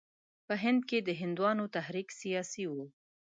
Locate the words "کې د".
0.89-1.09